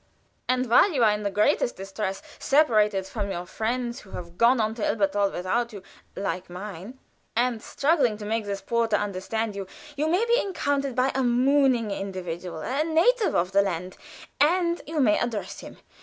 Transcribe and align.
"And 0.49 0.67
while 0.67 0.91
you 0.91 1.03
are 1.03 1.11
in 1.11 1.21
the 1.21 1.29
greatest 1.29 1.75
distress, 1.75 2.23
separated 2.39 3.05
from 3.05 3.29
your 3.29 3.45
friends, 3.45 3.99
who 3.99 4.09
have 4.13 4.35
gone 4.35 4.59
on 4.59 4.73
to 4.73 4.81
Elberthal 4.83 5.83
(like 6.15 6.49
mine), 6.49 6.97
and 7.35 7.61
struggling 7.61 8.17
to 8.17 8.25
make 8.25 8.45
this 8.45 8.61
porter 8.61 8.95
understand 8.95 9.55
you, 9.55 9.67
you 9.95 10.07
may 10.07 10.25
be 10.25 10.39
encountered 10.41 10.95
by 10.95 11.11
a 11.13 11.21
mooning 11.21 11.91
individual 11.91 12.61
a 12.63 12.83
native 12.83 13.35
of 13.35 13.51
the 13.51 13.61
land 13.61 13.95
and 14.39 14.81
you 14.87 14.99
may 14.99 15.19
address 15.19 15.59
him. 15.59 15.77